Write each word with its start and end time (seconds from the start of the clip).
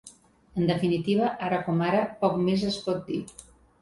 En 0.61 0.69
definitiva, 0.69 1.29
ara 1.49 1.59
com 1.67 1.83
ara, 1.91 2.01
poc 2.25 2.41
més 2.49 2.65
es 2.71 2.79
pot 2.87 3.05
dir. 3.11 3.21